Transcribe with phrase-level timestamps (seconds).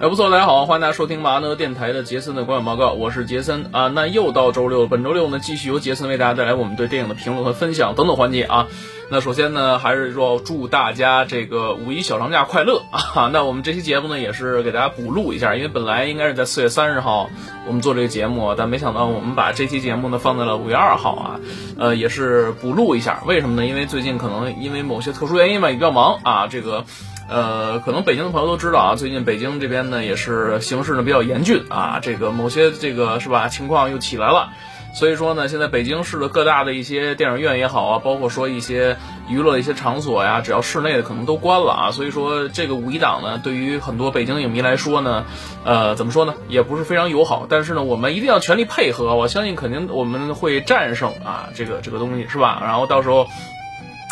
[0.00, 3.88] 哎，不错，大家好，欢迎大家收听麻呢电台的杰森的观影报告，我是杰森啊。
[3.88, 8.68] 那又到周六，本周六呢，继续由杰森为大家带来我们对电影的评论和分享等等环节啊。
[9.10, 12.84] 那首先呢，还是说祝大家这个五一小长假快乐
[13.16, 13.28] 啊！
[13.32, 17.28] 那我们这期节目呢，也是给大家补录一下，因为本来应该是在四月三十号
[17.66, 21.40] 我们做这个节目，但没想到我们把这期节目呢放在了五月二号啊，
[21.76, 23.24] 呃，也是补录一下。
[23.26, 23.66] 为什么呢？
[23.66, 26.46] 因为最近可能因为某些特殊原因吧，也比较忙啊。
[26.46, 26.84] 这个，
[27.28, 34.50] 呃，可能北京的朋友都知道啊，最近北京这边呢也是形势呢比较严峻啊，这个某些这个是吧情况又起来了。
[34.94, 38.96] 所以说呢，现在北京市的各大的一些电影院也好啊，包括说一些
[39.28, 41.90] 娱乐的一些场所呀，只要室内的可能都关了啊。
[41.90, 45.26] 所以说这个五一档呢，对于很多北京影迷来说呢，
[45.64, 47.46] 呃，怎么说呢，也不是非常友好。
[47.46, 52.62] 但是呢，我们一定要全力配合，我相信肯定我们会战胜啊，这个这个东西是吧？
[52.64, 53.26] 然后到时候。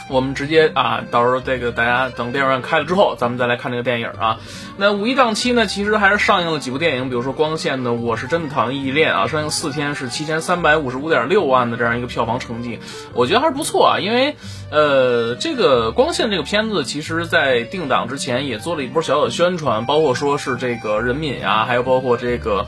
[0.08, 4.38] 我们直接啊，到时候这个大家等电影院开了之后，咱们再来看这个电影啊。
[4.76, 12.78] 那五一档期呢，其实还是上映了几部电影，比如说光线的《我是真的讨厌异地恋》啊，上映四天是七千三百五十五点六万的这样一个票房成绩，
[13.14, 13.98] 我觉得还是不错啊。
[13.98, 14.36] 因为
[14.70, 22.66] 呃，这个光线这个片子，其实在定档之前也做了一波小小的宣传，包括说是这个任敏啊，还有包括这个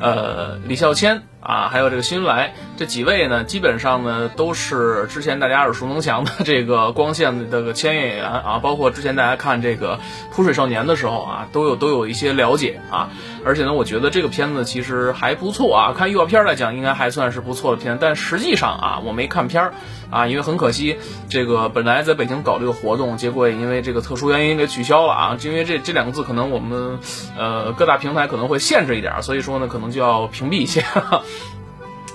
[0.00, 1.22] 呃李孝谦。
[1.46, 10.00] 啊，还有这个新来这几位呢，基本上呢都是之前大家耳熟能详的这个光线的这个签约演员啊，包括之前大家看这个
[10.34, 13.10] 《扑水少年》的时候啊，都有都有一些了解啊。
[13.44, 17.96] 而且呢，我觉得这个片子其实还不错啊，看预告片来讲，应该还算是不错的片。
[18.00, 19.74] 但实际上啊，我没看片儿
[20.10, 25.38] 啊，因为很可惜，这个本来在北京搞这个活动，结果也因为这个特殊原因给取消了啊。
[25.40, 26.98] 因为这这两个字可能我们
[27.38, 30.84] 呃各大平台可能会限制一点，所以说呢，可能就要屏蔽一些。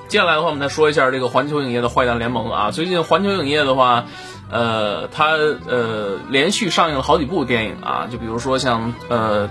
[0.07, 2.71] 接下来的话，我们再说一下这个环球影业的《坏蛋联盟》啊。
[2.71, 4.05] 最近环球影业的话，
[4.49, 8.07] 呃，它呃连续上映了好几部电影啊。
[8.11, 9.49] 就比如说像呃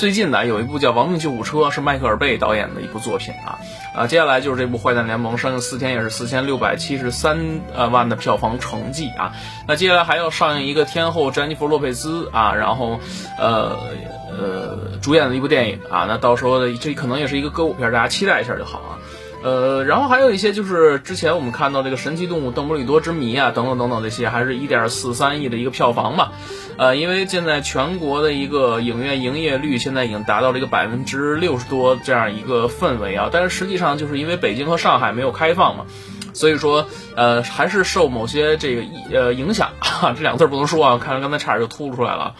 [0.00, 3.58] 最近呢有一部叫《亡命救护车》，是迈克尔贝导演的一部作品啊。
[3.94, 7.38] 啊，接下来就是这部《坏蛋联盟》上映四天也是四千六百七十三
[7.74, 9.32] 呃万的票房成绩啊。
[9.68, 12.98] 那接下来还要上映一个天后詹妮弗·洛佩兹啊，然后
[13.38, 13.76] 呃
[14.30, 16.06] 呃主演的一部电影啊。
[16.08, 18.96] 那到时候这可能也是一个歌舞片，大家期待一下就好啊。
[19.42, 26.32] 呃，然后还有一些就是之前我们看到这个神奇动物邓布利多之谜啊，等等等等这些，还是一点四三亿的一个票房嘛。
[26.76, 35.86] 呃，因为现在全国的一个影院营业率现在已经达到了一个百分之六十多这样一个氛围啊，但是实际上就是因为北京和上海没有开放嘛，
[36.34, 36.86] 所以说
[37.16, 42.34] 呃还是受某些这个呃影响啊，这两个字不能说啊，看着刚才差点就吐出来了。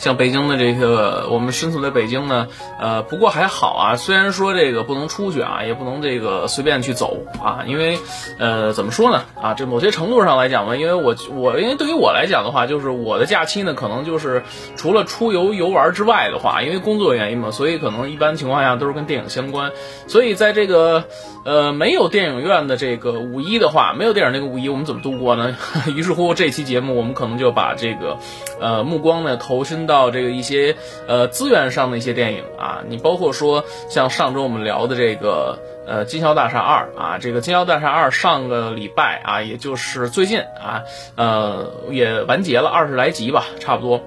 [0.00, 2.48] 像北京的这个，我们身处在北京呢，
[2.80, 3.96] 呃，不过还好啊。
[3.96, 7.98] 虽然说这个不能出去啊，也不能这个随便去走啊，因为，
[8.38, 9.24] 呃，怎么说呢？
[9.40, 14.42] 啊，这某些程度上来讲呢，因为我我因为对于我来讲的话，就是我的假期呢，可能就是
[14.74, 19.70] 除了出游游玩之外的话，因为工作原因嘛，所以可能一般情况下都是跟电影相关。
[20.06, 21.04] 所以在这个
[21.44, 25.56] 呃没有电影院的这个五一的话，没有电影那个五一，我们怎么度过呢？
[25.96, 28.18] 于是乎，这期节目我们可能就把这个
[28.60, 29.80] 呃目光呢投身。
[29.90, 30.76] 到这个一些
[31.08, 40.82] 呃资源上的一些电影啊，你包括说像上周我们聊的这个呃《金宵大厦二》啊，这个《金宵大厦二》上个礼拜啊，也就是最近啊，
[41.16, 44.00] 呃也完结了二十来集吧，差不多。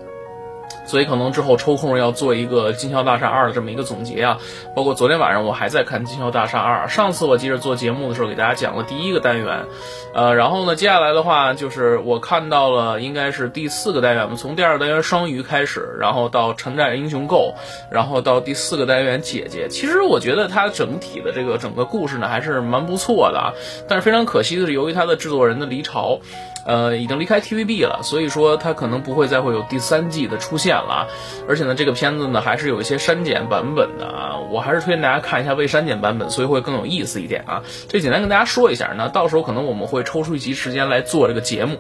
[0.85, 4.38] 所以可能之后抽空要做一个《金宵大厦二》的这么一个总结啊，
[4.75, 6.85] 包括昨天晚上我还在看《金宵大厦二》。
[6.88, 9.66] 上次我记着做节目的时候给大家讲了第一个单元，
[10.13, 17.55] 呃，然后呢，接下来的话就是我看到了应该是第四个单元，我们从第二单元双鱼开始，然后到城寨英雄购，
[17.89, 19.67] 然后到第四个单元姐姐。
[19.69, 23.53] 其实我觉得它整体的这个整个故事呢还是蛮不错的啊，
[23.88, 26.19] 但是非常可惜的是，由于它的制作人的离巢。
[26.65, 31.07] 呃，已经离开 TVB 了，所以说它可能不会再会有第三季的出现了。
[31.47, 37.63] 而且呢，这个片子呢还是有一些删减版本的啊，我还是推荐大家看一下未删减版本，所以会更有意思一点啊。
[37.88, 41.77] 这简单跟大家说一下，那到时候可能我们会抽出一集时间来做这个节目。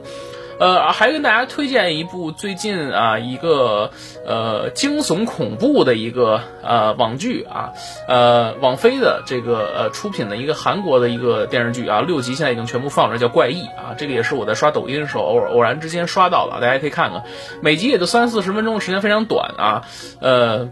[0.59, 3.91] 呃，还跟大家推荐一部最近啊一个
[4.25, 7.73] 呃惊悚恐怖的一个呃网剧啊，
[8.07, 17.23] 呃网飞的这个呃出品的一个韩国的一个电视剧啊，六集现在已经全部放着，叫《怪异》啊，这个也是我在刷抖音的时候偶尔偶然之间刷到了，大家可以看看，
[17.61, 19.81] 每集也就三四十分钟的时间，非常短啊，
[20.21, 20.69] 呃。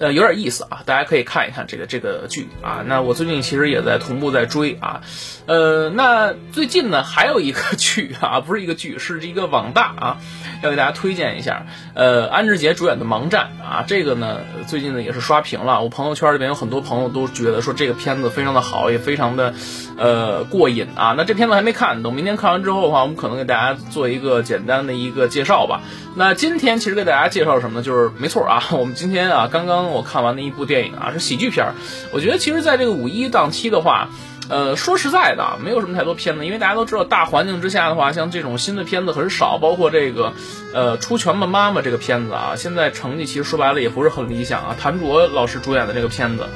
[0.00, 2.82] 呃，有点意思啊，大家可以看一看这个这个剧啊。
[2.86, 5.02] 那我最近其实也在同步在追啊，
[5.46, 10.16] 呃，那最近呢还有一个 剧啊，不是一个剧，是一个网大啊，
[10.62, 11.66] 要给大家推荐一下。
[11.94, 19.54] 呃，安志杰主演的《盲战》啊，这个呢最近呢也是刷屏了，我朋友圈里边有很多朋友都觉得说这个片子非常的好，也非常的
[19.96, 21.14] 呃过瘾啊。
[21.16, 25.82] 那这片子还没看，等明天看完之后的话，我们可能给大家做一个简单的一个介绍吧。
[26.16, 27.84] 那今天其实给大家介绍什么呢？
[27.84, 29.83] 就是没错啊，我们今天啊刚刚。
[29.90, 31.74] 我看完的一部电影啊，是喜剧片儿。
[32.12, 34.08] 我觉得其实，在这个五一档期的话，
[34.48, 39.58] 呃，说实在的，没有什么太多片子，因为大家都知道，大环境之下的话，像这种新的片子很少。
[39.58, 40.32] 包括这个，
[40.72, 44.76] 呃，《出拳吧妈妈》这个片子啊，现在成绩其实说白了也不是很理想啊。
[44.78, 46.46] 谭卓老师主演的这个片子，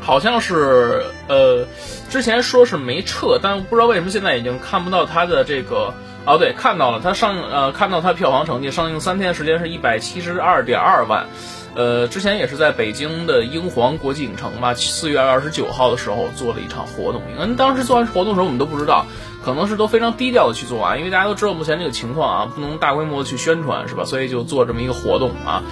[0.00, 1.66] 好像是呃，
[2.10, 5.94] 之前说是没撤，但不知道为什么现在已经看不到他的这个。
[6.24, 11.26] 哦，对，看到了，他上呃，看到他票房成绩，上映三天时间是一百七十二点二万。
[11.74, 17.22] 呃，之前也是在北京的英皇国际影城吧，四月二十九号的时候做了一场活动。
[17.38, 19.06] 嗯，当时做完活动的时候，我们都不知道，
[19.42, 24.04] 可能是都非常低调的去做啊，因为大家都知道目前这个情况啊，不能大规模的去宣传，是吧？
[24.04, 25.62] 所以就做这么一个活动啊。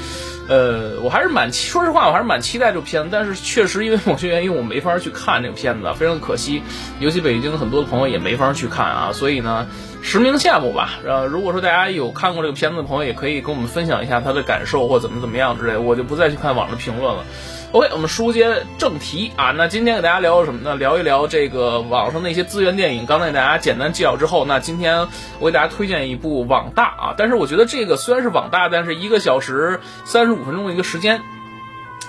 [0.50, 6.64] 呃，我还是蛮，说实话，我还是蛮期待这个片子，但是确实因为某些原因，我没法去看这个片子，非常可惜。
[6.98, 9.68] 尤其北京很多的朋友也没法去看啊，所以呢。
[10.02, 17.26] 实名羡慕吧，呃，如果说大家有看过这个片子的朋友，也可以跟我们分享一下他的感受或怎么怎么样之类，我就不再去看网上评论了。
[17.72, 20.74] OK，我们书接正题啊，那今天给大家聊什么呢？
[20.74, 23.06] 聊一聊这个网上的一些资源电影。
[23.06, 25.06] 刚才给大家简单介绍之后，那今天
[25.38, 31.22] 我给大家推荐一部网大啊，但是我觉得这个虽然是网大，但是一个小时三十五分钟的一个时间。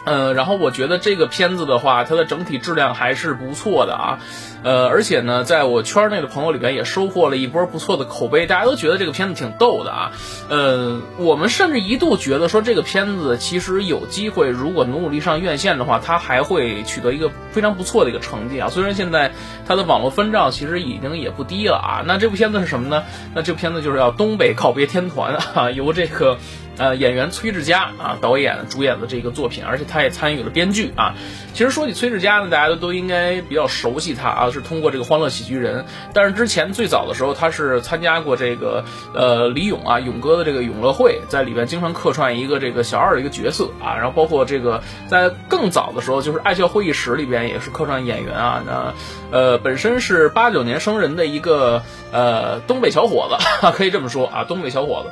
[0.04, 4.20] 嗯，然后我觉得这个片子的话，它的整体质量还是不错的啊，
[4.64, 10.12] 呃，而且呢，在我圈内的朋友里边也收获了一波不错的口碑，大家都觉得这个片子挺逗的啊，
[10.50, 18.70] 呃，我们甚至一度觉得说这个片子其实有机会，如果努努力上院线的话，它还会取得一个非常不错的一个成绩啊。
[18.70, 19.32] 虽然现在
[19.68, 23.04] 它的网络分账其实已经也不低了啊，那这部片子是什么呢？
[23.36, 26.38] 那这部片子就是要《东北告别天团》啊， 由这个。
[26.82, 31.14] 呃，演员崔志佳啊，导演主演的这个作品，而且他也参与了编剧啊。
[31.54, 35.84] 其实说起崔志佳呢，大家都都应该比较熟悉他啊，是通过这个《欢乐喜剧人》。
[36.12, 38.84] 但是之前最早的时候，他是参加过这个
[39.14, 43.94] 呃李咏啊勇哥的这个永乐会，在里边经常客串一个这个小二的一个角色啊。
[43.96, 48.64] 然后包括这个在更早的时候，就是《爱笑会议室》里边也是客串演员啊。
[48.66, 48.94] 那
[49.38, 55.12] 呃本身是八九年生人的一个呃东北小伙子， 可以这么说啊，东北小伙子。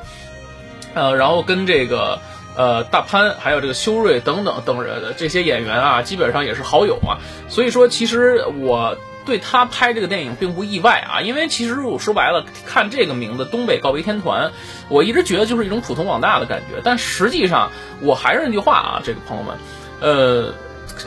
[0.94, 2.19] 呃，然后跟这个
[2.56, 7.18] 呃大潘，还有这个修睿等等等人这些演员啊，基本上也是好友啊。
[7.47, 14.47] 所以说，其实我对他拍这个电影并不意外啊，因为其实我说白了，看这个名字《东北告别天团》，
[14.88, 16.81] 我一直觉得就是一种普通网大的感觉。
[16.83, 17.71] 但实际上，
[18.01, 19.57] 我还是那句话啊，这个朋友们，
[20.01, 20.53] 呃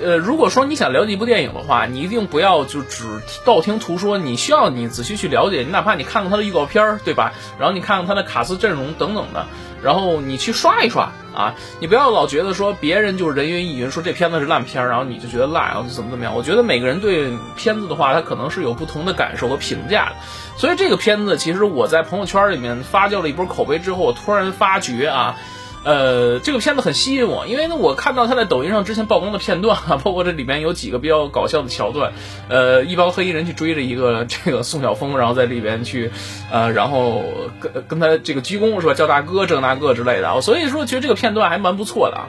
[0.03, 3.05] 呃，如果说你想了解一部电影的话，你一定不要就只
[3.45, 7.33] 道听途说，你需要你仔细去了解，你哪怕你看看他的预告片儿，对吧？
[7.59, 9.47] 然后你看看他的卡司阵容等等的。
[9.83, 16.35] 然后你去刷一刷啊，你不要老觉得说别人就人云亦云，说这片子是烂片，然后你就觉得烂，然后就怎么怎么样。
[16.35, 20.17] 我觉得每个人对片子的话，他可能是有不同的感受和评价的。
[20.57, 25.37] 所以这个片子，其实我在朋友圈里面发酵了一波口碑之后，我突然发觉啊。
[25.85, 32.13] 呃，这个片子很吸引我，因为呢，我看到他在抖音上之前曝光的片段啊， 包括这里面有几个比较搞笑的桥段，
[32.49, 36.11] 呃，一帮黑衣人去追着一个这个宋晓峰，然后在里边去，
[36.53, 37.25] 呃，然后
[37.59, 42.29] 跟跟他这个鞠躬是吧，叫大哥这那个之类的，所以说其实这个片段还蛮不错的啊。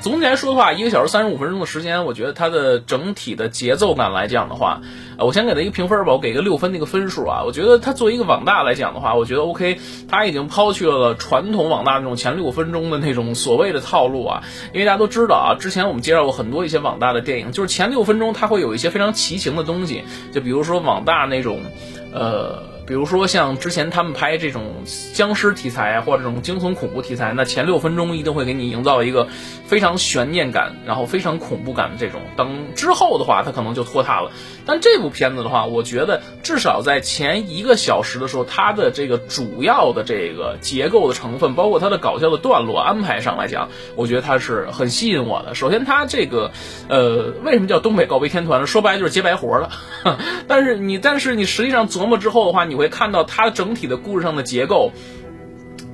[0.00, 4.80] 总体来说的话，一个小时三十五分钟的时间，我觉得它的整体的节奏感来讲的话，
[5.18, 7.42] 呃，我先给它一个评分吧，我给个六分的一个分数啊。
[7.44, 9.78] 我觉得它作为一个网大来讲的话，我觉得 OK，
[10.08, 14.42] 它已经抛去了传统网大那种前六分钟的那种所谓的套路啊。
[14.72, 21.60] 因为大家都知道啊，之前我们介绍过很多一些网大的电影，就是前六分钟它会有一些非常奇形的东西，就比如说网大那种，
[22.12, 22.70] 呃。
[22.90, 24.82] 比如说像之前他们拍这种
[25.14, 29.28] 僵尸题材啊，或者这种惊悚恐怖题材，那前六分钟一定会给你营造一个
[29.64, 32.20] 非常悬念感，然后非常恐怖感的这种。
[32.36, 34.32] 等之后的话，它可能就拖沓了。
[34.66, 45.54] 但这部片子的话，我觉得至少在前一个小时的时候，它的这个主要的这个结构的成分，包括它的搞笑的段落安排上来讲，我觉得它是很吸引我的。
[45.54, 46.50] 首先，它这个
[46.88, 48.66] 呃，为什么叫东北告别天团呢？
[48.66, 49.70] 说白了就是接白活了。
[50.48, 52.79] 但是你，但是你实际上琢磨之后的话，你。
[52.80, 54.90] 会看到它整体的故事上的结构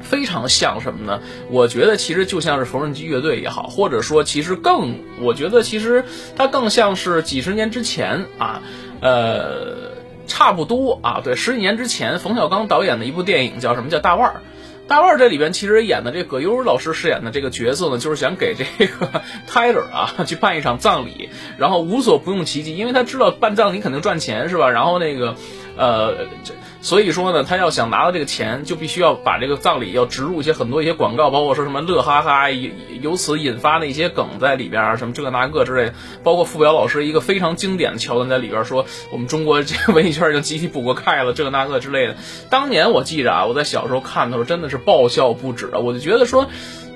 [0.00, 1.21] 非常像什么呢？
[1.50, 6.05] 我觉得其实就像是缝纫机乐队也好，或者说其实更，我觉得其实
[6.37, 8.62] 它更像是几十年之前啊，
[9.00, 9.90] 呃，
[10.28, 14.43] 差不多啊，对，十几年之前冯小刚导演的一部电影叫什么叫大腕儿。
[14.88, 21.28] 大腕儿这里边其实演的这葛优老师饰演的这个角色呢，就是想给这个 Tyler 啊去办一场葬礼，
[21.59, 24.71] 然后无所不用其极，因为他知道办葬礼肯定赚钱是吧？
[24.71, 25.35] 然后那个，
[25.76, 26.54] 呃，这。
[26.80, 35.92] 所以说呢，他要想拿到这个钱，就必须要把这个葬礼要植入一些很多一些广告，包括说什么乐哈哈，由此引发的一些梗在里边啊，什么这个那个之类。
[36.23, 42.16] 包括傅彪老师一个非常经典的桥段在里边，说我们中国这个文艺圈已经集体补过钙了，这个那个之类的。
[42.50, 46.47] 当年我记着啊，我在小时候看的时候真的是爆笑不止啊，我就觉得说，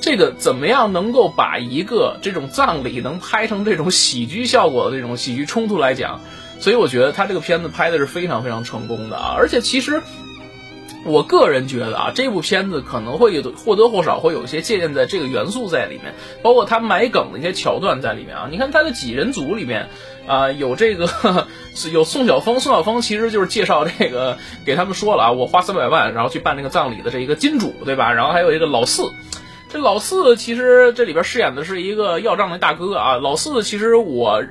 [0.01, 6.21] 这个怎么样能够把一个这种葬礼能拍成这种喜剧效果的这种喜剧冲突来讲。
[6.61, 10.03] 所以我觉得他这个片子拍的是非常非常成功的啊，而且其实
[11.05, 18.49] 我个人觉得啊，这部片子可能会有或多或少会有一些借鉴在这个元素在里面，包括他埋梗的一些桥段在里面啊。
[18.51, 19.89] 你看他的几人组里面
[20.27, 21.09] 啊，有这个
[21.91, 24.37] 有宋晓峰，宋晓峰其实就是介绍这个
[24.67, 28.13] 给他们说了啊，我花三百万然后去办这个葬礼的这一个金主对吧？
[28.13, 29.11] 然后还有一个老四。
[29.73, 33.17] 这老四其实这里边饰演的是一个要账的大哥啊。
[33.19, 34.43] 老四其实我，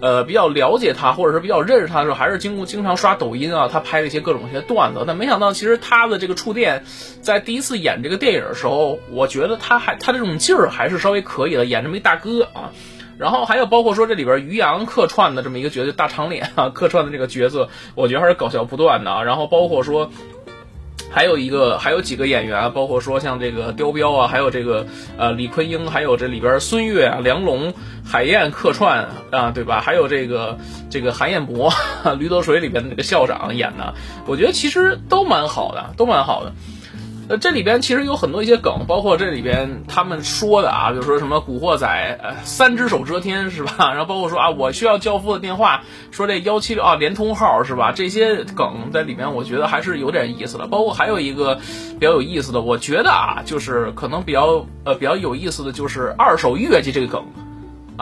[0.00, 5.04] 呃，比较了解他，或者是比较认识他的时候，还是经过经常刷抖音啊，他拍的一些各种一些段子。
[5.06, 6.84] 但没想到，其实他的这个触电，
[7.20, 12.72] 在第一次演这个电影的时候，我觉得他还他这种劲儿还是稍微可以的，演这么一大哥啊。
[13.18, 19.22] 然后还有包括说这里边于洋客串的这么一个角色，大长脸啊，客串的这个角色，我觉得还是搞笑不断的啊。
[19.22, 20.10] 然后包括说。
[21.12, 24.86] 还有一个，还有几个演员，包括说像这个刁彪啊，还有这个
[25.18, 29.80] 呃李坤英，还有这里边孙越啊、梁龙、海燕客串啊，对吧？
[29.80, 30.56] 还有这个
[30.88, 31.70] 这个韩彦博，
[32.16, 33.92] 《驴得水》里边的那个校长演的，
[34.26, 36.52] 我觉得其实都蛮好的，都蛮好的。
[37.38, 41.86] 这里边其实有很多一些梗，包括这里边他们说的啊，比如说什么《古惑仔》
[42.22, 43.72] 呃三只手遮天是吧？
[43.94, 47.92] 然后包括说啊，我需要教父的电话，说这幺七六啊联通号是吧？
[47.92, 50.66] 这些梗在里面，我觉得还是有点意思的。
[50.66, 51.56] 包括还有一个
[51.98, 57.24] 比较有意思的，我觉得啊，就是可能比较呃比较有意思的就是二手乐器这个梗。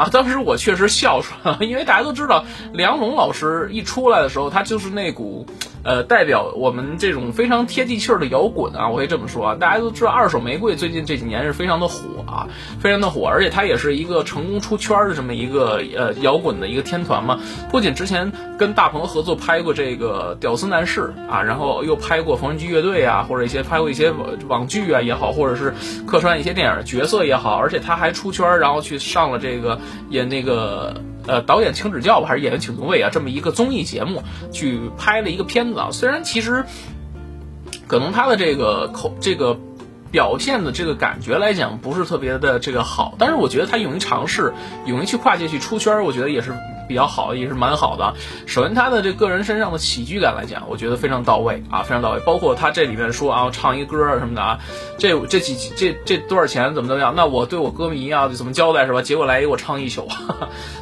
[0.00, 5.44] 啊，当时我确实笑出来了，因为大家都知道梁龙老师一出来的时候，他就是那股，
[5.82, 9.56] 呃，代表我们这种非常贴地气儿的摇滚啊，我可以这么说啊。
[9.60, 12.48] 大家都知道二手玫瑰最近这几年是非常的火啊，
[12.80, 17.38] 非常的火，而且他也是一个成功出圈的这么一个呃摇滚的一个天团嘛。
[17.70, 24.10] 不仅之前跟大鹏合作拍过这个《屌丝男士》啊，然后又拍过缝纫机乐队啊，或者一些拍过一些
[24.48, 25.74] 网剧啊也好，或者是
[26.06, 29.78] 客串一些电影角色也好，而且他还出圈，然后去上了这个。
[30.08, 33.10] 演那个呃导演请指教吧，还是演员请就位啊？
[33.12, 35.88] 这么一个综艺节目去拍了一个片子啊。
[35.92, 36.64] 虽然其实
[37.86, 39.58] 可能他的这个口这个
[40.10, 44.52] 表现的这个感觉来讲不是特别的这个好，但是我觉得他勇于尝试，
[44.86, 46.54] 勇于去跨界去出圈，我觉得也是。
[46.90, 48.14] 比较好，也是蛮好的。
[48.46, 52.20] 首先，他的这个人身上的喜剧感来讲，我觉得非常到位啊，非常到位。
[52.26, 54.58] 包括他这里面说啊，唱一歌什么的啊，
[54.98, 57.14] 这这几这这多少钱怎么怎么样？
[57.14, 59.02] 那我对我歌迷啊怎么交代是吧？
[59.02, 60.08] 结果来一个我唱一宿，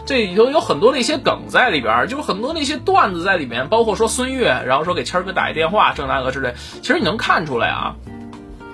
[0.06, 3.68] 这里头有很多的一些梗在里边，就是很多那些段子在里面。
[3.68, 6.54] 包括说孙越，然后说给谦儿哥打一电话，这那个之类。
[6.80, 7.96] 其实你能看出来啊，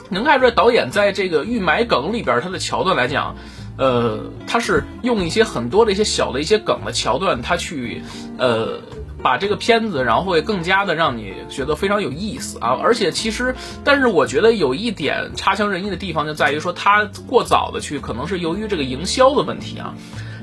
[0.08, 3.34] 能看出来导演在这个预埋梗里边，他的桥段来讲。
[3.76, 8.02] 呃，他是用一些很多的一些小的一些梗的桥段，他去，
[8.38, 8.80] 呃，
[9.22, 12.78] 把这个片子，然后会更加的让你觉得非常有意思啊。
[12.82, 19.94] 而且其实，但是我觉得有一点差强人意的地方，就在于说他过早的去，可能是由于这个营销的问题啊。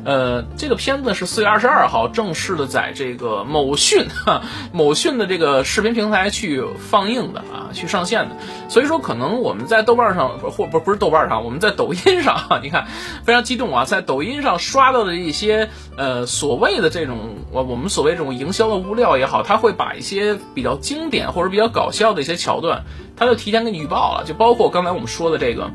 [0.04, 4.42] 呃，这个片子是四月二十二号正式的在这个某讯哈
[4.74, 8.36] 某讯的这个视频平台去放映的啊，去上线的。
[8.68, 12.88] 所以说，可能我们在豆瓣上或不不是豆瓣上，我们在抖音上，你看
[13.24, 25.70] 非常激动啊，在抖音上刷到的一些呃所谓的这种我我们所谓这种营销的物料也好，他会把一些比较经典或者比较搞笑的一些桥段，他就提前给你预报了，就包括刚才我们说的这个。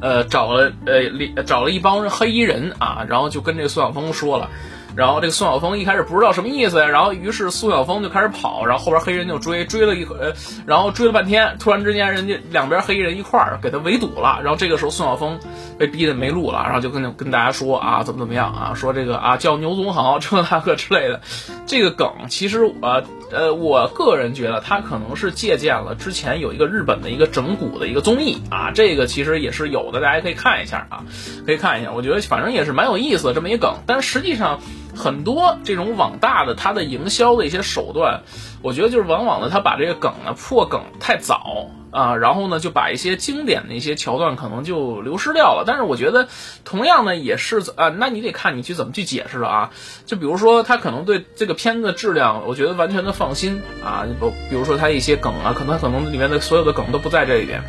[0.00, 4.48] 呃，找了呃，找了一帮黑衣人啊，然后就跟这个宋晓峰说了。
[4.96, 10.32] 然后这个宋晓峰一开始不知道什么意思呀，然后于是宋晓峰就开始跑，然后后边黑人就追，追了一呃，
[10.66, 15.38] 然后追了半天，突然之间人家两边黑衣人一块儿给他围堵了，然后这个时候宋晓峰
[15.78, 21.20] 被逼得没路了，然后就跟跟大家说啊，怎么怎么样啊，说这个啊叫牛总好，这那个之类的，
[21.66, 31.04] 这个梗其实呃呃，我个人觉得他可能是借鉴了之前有一个日本的一个整蛊的一个综艺啊，这个其实也是有的，大家可以看一下啊，
[31.46, 34.60] 可以看一下，我觉得反正也是蛮有意思的这么一梗，但实际上。
[34.96, 38.22] 很多这种网大的，它的营销的一些手段，
[38.62, 45.64] 我觉得就是往往呢，他把这个梗呢破梗太早啊，然后呢就把一些经典的一些桥段可能就流失掉了。
[45.66, 46.28] 但是我觉得，
[46.64, 49.70] 同样呢也是啊，那你得看你去怎么去解释了啊。
[50.06, 54.06] 就比如说他可能对这个片子的质量，我觉得完全的放心啊。
[54.18, 57.62] 不，比如说他一些梗啊，可能可能里面的所有的梗都不在这里边。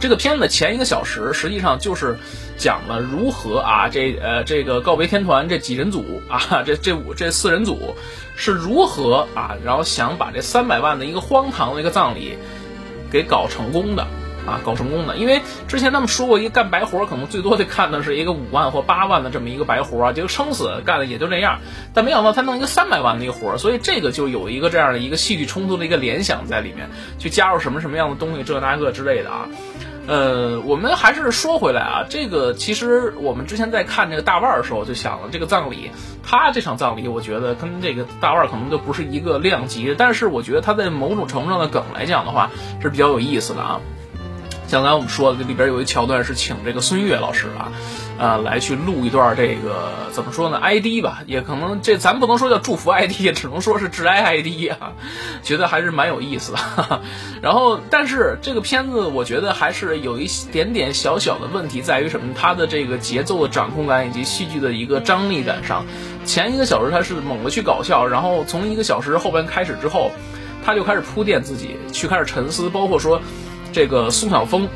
[0.00, 2.16] 这个片子前一个小时实际上就是
[2.56, 7.96] 讲了如何啊，这呃这个告别天团这几人组啊，这这五这四人组
[8.36, 12.38] 是如何啊，然后想把这三百万的一个荒唐的一个葬礼
[13.10, 14.06] 给搞成功的。
[14.46, 21.60] 啊，搞成功的，因为之前他们说过，一个干白活可能最多的看的是一个五万或八万的这么一个白活啊，结果撑死干的也就这样。
[21.92, 26.88] 但没想到他弄一个三百万的一个活所以这个就有一个这样的一个戏剧冲突的一个联想在里面，
[27.18, 29.46] 去加入什么什么样的东西，这那个之类的啊。
[30.08, 35.90] 呃，我们还是说回来啊，这个其实我们之前在看这个大腕儿的时候就想了，这个葬礼，
[36.22, 42.50] 他这场葬礼，我觉得跟这个大腕儿可能就不是一个量级，但是我觉得他在某种程度上的梗来讲的话
[42.80, 43.80] 是比较有意思的啊。
[44.68, 47.72] 像刚才我们说的，里边有一桥段是请这个孙越老师啊，
[48.18, 54.92] 啊来去录一段这个怎么说呢？ID 吧，也可能这咱不能说叫祝福 ID，也只能说是致哀 ID 啊，
[55.42, 57.00] 觉得还是蛮有意思的。
[57.40, 62.34] 然后，但是这个片子我觉得还是有一点点小小的问题，在于什么？
[62.36, 65.86] 它的这个节奏的掌控感以及戏剧的一个张力感上，
[66.26, 70.10] 前一个小时它是猛的去搞笑，然后从一个小时后边开始之后，
[70.62, 73.22] 他就开始铺垫自己，去开始沉思，包括说。
[73.72, 74.68] 这个宋晓峰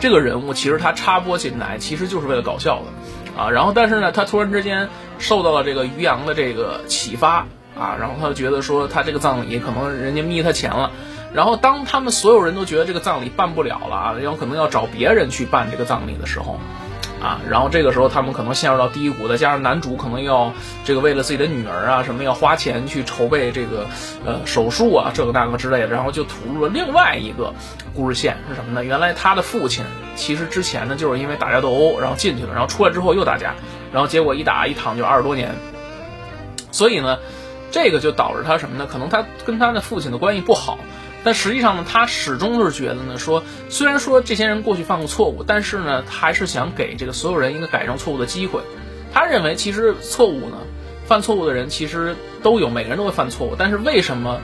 [0.00, 3.50] 这个人物，其实他插播进来，其实就是为了搞笑的啊。
[3.50, 7.46] 然后，但是呢，他突然之间受到了这个于洋的这个启发
[7.78, 10.90] 啊，然后他就觉得说，他这个葬礼可能人家眯他钱了。
[11.34, 16.58] 然后，当他们所有人都觉得这个葬礼办不了了，然后可能要找别人去办这个葬礼的时候。
[17.20, 20.52] 啊，然后这个时候他们可能陷入到低谷，再加上男主可能要
[20.84, 23.86] 这个为了自己的女儿啊什么要花钱去筹备这个
[24.24, 27.52] 呃手术啊这个那个之类的，然后就吐露了另外一个
[27.94, 28.84] 故事线是什么呢？
[28.84, 29.84] 原来他的父亲
[30.14, 33.54] 其实之前呢就是因为打架斗殴然后进去了，然后出来之后又打架，
[33.92, 35.54] 然后结果一打一躺就二十多年，
[36.70, 37.18] 所以呢，
[37.72, 38.86] 这个就导致他什么呢？
[38.90, 40.78] 可能他跟他的父亲的关系不好。
[41.24, 48.60] 但实际上呢，他始终是觉得呢，说虽然说这些人过去犯过错误，但是呢，他还是想给这个所有人一个改正错误的机会。
[49.12, 50.58] 他认为，其实错误呢，
[51.06, 53.54] 犯错误的人其实都有，每个人都会犯错误。
[53.58, 54.40] 但是为什么，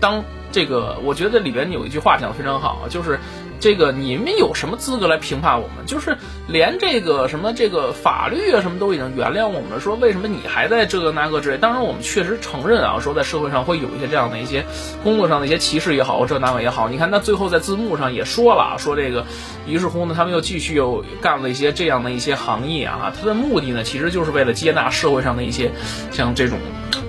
[0.00, 3.18] 当这个，我觉得里边有一句话讲的非常好，就是。
[3.58, 5.86] 这个你们有什么资格来评判我们？
[5.86, 6.16] 就是
[6.48, 11.58] 连这个什么这个法律啊什么都已经原谅我们了，说为什么你还在这个那个之类？
[11.58, 14.64] 当然我们确实承认啊，说在社会上会有一些这样的一些
[15.02, 16.88] 工作上的一些歧视也好，这那个也好。
[16.88, 19.24] 你看他最后在字幕上也说了，说这个
[19.66, 25.72] 于是乎呢，他们又继续又干了一些这样的一些行业啊，他的目的呢，其实就是为了接纳社会上的一些
[26.10, 26.58] 像这种，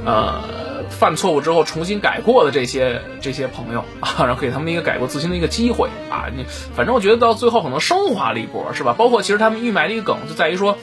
[0.05, 0.56] 呃。
[0.99, 6.43] 犯错误之后重新改过的这些这些朋友 啊，然后给他们一个改过自新的一个机会啊，你
[6.75, 8.93] 反正我觉得到最后可能升华了一波，是吧？
[8.97, 10.75] 包括其实他们预埋的一个梗就在于说，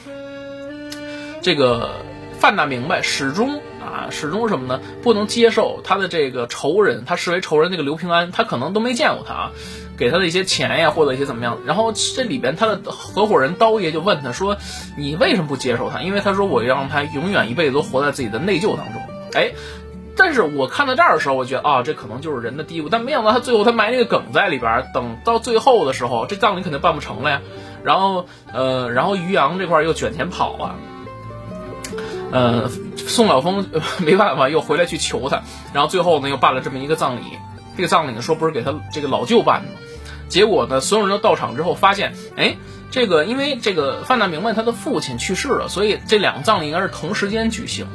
[1.42, 1.90] 这个
[2.38, 4.81] 范大明白始终啊始终什么呢？
[5.03, 9.50] 不能接受他的这个仇人，他视为仇人那个刘平安，他可能都没见过他啊，
[9.98, 11.59] 给他的一些钱呀或者一些怎么样。
[11.66, 14.57] 然后这里边他的合伙人刀爷就问他说
[14.96, 19.03] ：“你为什么不接受他？”因为他说：“我让他永远一辈子都活在自己的内疚当中。”
[19.35, 19.50] 哎。
[20.16, 22.88] 但是我看到这儿的时候，我觉得啊，这可能就是人的低谷。
[22.88, 27.42] 但没想到他最后他埋那个梗在里边，等到最后的时候，这葬礼肯定办不成了呀。
[27.83, 30.77] 然后呃，然后于洋这块又卷钱跑了，
[32.31, 33.66] 呃，宋晓峰
[33.98, 37.22] 没办法又回来去求他，然后最后呢又办了这么一个葬礼。
[37.77, 39.68] 这个葬礼呢说不是给他这个老舅办的，
[40.29, 42.57] 结果呢所有人都到场之后发现，哎，
[42.92, 47.87] 这个因为这个范大明白他的父亲去世了，所以这两个葬礼应该是同时间举行。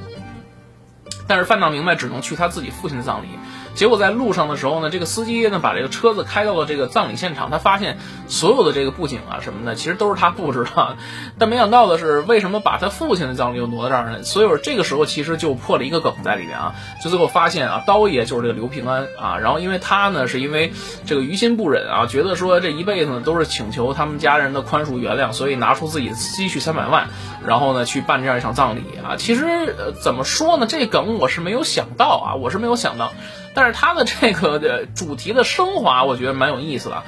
[1.30, 3.28] 但是范大明白只能去他自己父亲的葬礼。
[3.76, 10.98] 结果在路上的时候呢，这个司机呢把这个车子开到了这个葬礼现场，他发现所有的这个布景啊什么的，其实都是他布置的。
[11.40, 14.24] 但没想到的是，为什么把他父亲的葬礼又挪到这儿呢？
[14.24, 16.76] 所以这个时候其实就破了一个梗在里面啊。
[17.02, 19.38] 就最后发现啊，刀爷就是这个刘平安啊。
[19.38, 20.74] 然后因为他呢是因为
[21.06, 27.08] 这个于心不忍啊，觉得说这一辈子呢都是请求他们家人的宽恕原谅，所以拿出自己的积蓄三百万，
[27.46, 29.16] 然后呢去办这样一场葬礼啊。
[29.16, 33.14] 其实怎么说呢，这梗我是没有想到啊，我是没有想到。
[33.54, 37.04] 但是它的这个的主题的升华，我觉得蛮有意思的，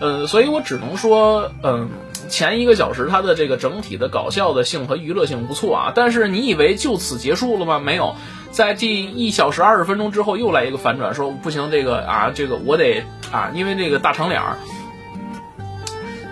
[0.00, 1.88] 呃，所以我只能说，嗯，
[2.28, 5.92] 前一个小时它的这个整体的搞笑的性和娱乐性不错啊。
[5.94, 7.78] 但是你以为就此结束了吗？
[7.78, 8.16] 没有，
[8.50, 14.56] 在第一小时二十分钟之后又来一个反转，说不行，这个啊，这个我得啊，因为这个大长脸儿。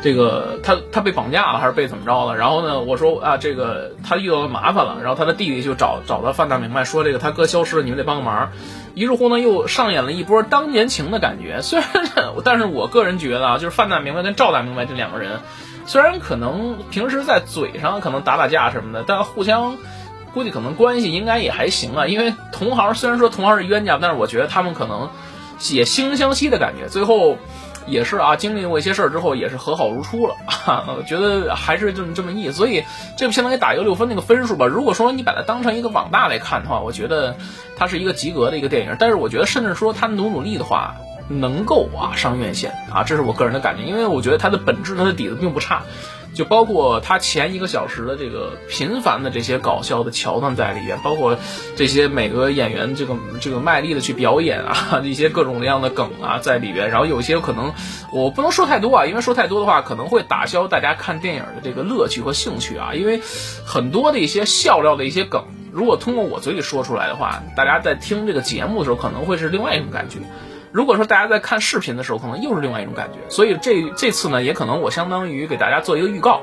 [0.03, 2.37] 这个他他被绑架了还是被怎么着了？
[2.37, 4.97] 然后呢，我说啊，这个他遇到了麻烦了。
[5.01, 8.51] 然后他的弟弟就找找到范大明白，说这个他哥消失了，你们得帮个忙。
[8.95, 11.63] 于是乎呢，又上演了一波当年情的感觉。
[11.63, 11.89] 虽然，
[12.45, 15.41] 但是我个人觉得啊，就是范大明白跟赵大明白这两个人，
[15.87, 19.77] 虽然可能平时在嘴上可能打打架什么的，但互相
[20.35, 22.07] 估计可能关系应该也还行啊。
[22.07, 25.11] 因为同行虽然说同行是冤家，但是我觉得他们可能
[25.71, 26.89] 也惺惺相惜的感觉。
[26.89, 27.39] 最后。
[27.87, 30.37] 也是啊，经历过一些事儿之后，也是和好如初了。
[30.97, 32.85] 我觉得还是这么这么意思，所以
[33.17, 34.67] 这部相当于打一个六分那个分数吧。
[34.67, 37.37] 如果说你把它当成一个网大来看的话，我觉得
[37.77, 38.97] 它是一个及格的一个电影。
[38.99, 40.97] 但是我觉得，甚至说他努努力的话，
[41.29, 45.83] 能够啊上院线啊，这是我个人的感觉，因为我觉得它的本质、它的底子并不差。
[46.35, 51.37] 就包括他前一个小时的这个频繁的这些搞笑的桥段在里边，包括
[51.77, 56.91] 这些每个演员这个这个卖力的去表演啊， 一些各种各样的梗啊在里边。
[56.91, 57.73] 然后有些可能
[58.13, 62.95] 我不能说太多啊，因为说太多的话可能会打消大家看电影的这个乐趣和兴趣啊。
[62.95, 63.21] 因为
[63.67, 70.19] 很多的一些笑料的一些梗，如果通过我嘴里说出来的话，大家在听这个节目的时候可能会是另外一种感觉。
[70.73, 73.19] 如果说大家在看视频的时候，可能又是另外一种感觉。
[73.29, 76.41] 所以这这次呢，也可能我相当于给大家做一个预告，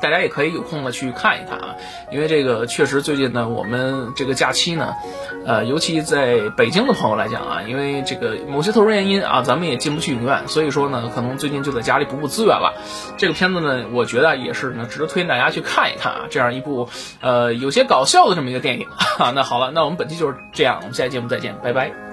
[0.00, 1.76] 大家也可以有空的去看一看啊。
[2.10, 4.94] 因为这个确实最近呢，我们这个假期呢，
[5.46, 12.74] 呃，尤其在北京的朋友来讲啊，因为这个某些特殊原因啊，咱们也进不去影院，所以说呢，可能最近就在家里补补资源了。
[13.16, 16.26] 这个片子呢，我觉得也是呢，值得推荐大家去看一看啊。
[16.28, 16.88] 这样一部
[17.20, 18.88] 呃有些搞笑的这么一个电影。
[19.34, 22.11] 那好了，那我们本期就是这样，我们下期节目再见，拜拜。